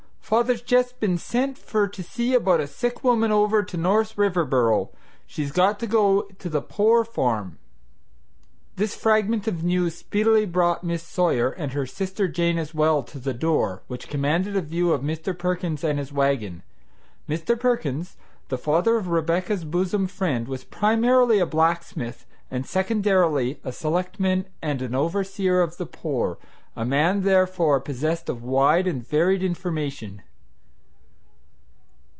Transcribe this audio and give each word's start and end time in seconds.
Father's 0.31 0.61
just 0.61 0.97
been 1.01 1.17
sent 1.17 1.57
for 1.57 1.89
to 1.89 2.01
see 2.01 2.33
about 2.33 2.61
a 2.61 2.65
sick 2.67 3.03
woman 3.03 3.33
over 3.33 3.61
to 3.63 3.75
North 3.75 4.15
Riverboro. 4.17 4.87
She's 5.27 5.51
got 5.51 5.77
to 5.81 5.87
go 5.87 6.21
to 6.21 6.47
the 6.47 6.61
poor 6.61 7.03
farm." 7.03 7.57
This 8.77 8.95
fragment 8.95 9.45
of 9.45 9.61
news 9.65 9.95
speedily 9.95 10.45
brought 10.45 10.85
Miss 10.85 11.03
Sawyer, 11.03 11.49
and 11.49 11.73
her 11.73 11.85
sister 11.85 12.29
Jane 12.29 12.57
as 12.57 12.73
well, 12.73 13.03
to 13.03 13.19
the 13.19 13.33
door, 13.33 13.83
which 13.87 14.07
commanded 14.07 14.55
a 14.55 14.61
view 14.61 14.93
of 14.93 15.01
Mr. 15.01 15.37
Perkins 15.37 15.83
and 15.83 15.99
his 15.99 16.13
wagon. 16.13 16.63
Mr. 17.27 17.59
Perkins, 17.59 18.15
the 18.47 18.57
father 18.57 18.95
of 18.95 19.09
Rebecca's 19.09 19.65
bosom 19.65 20.07
friend, 20.07 20.47
was 20.47 20.63
primarily 20.63 21.39
a 21.39 21.45
blacksmith, 21.45 22.25
and 22.49 22.65
secondarily 22.65 23.59
a 23.65 23.73
selectman 23.73 24.45
and 24.61 24.81
an 24.81 24.95
overseer 24.95 25.59
of 25.59 25.75
the 25.75 25.85
poor, 25.85 26.37
a 26.73 26.85
man 26.85 27.23
therefore 27.23 27.81
possessed 27.81 28.29
of 28.29 28.41
wide 28.41 28.87
and 28.87 29.05
varied 29.05 29.43
information. 29.43 30.21